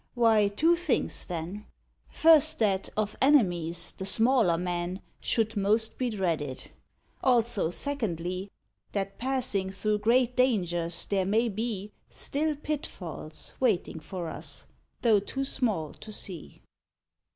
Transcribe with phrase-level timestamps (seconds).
[0.15, 1.63] why, two things, then:
[2.11, 6.71] First, that, of enemies, the smaller men Should most be dreaded;
[7.23, 8.49] also, secondly,
[8.93, 14.65] That passing through great dangers there may be Still pitfalls waiting for us,
[15.03, 16.63] though too small to see.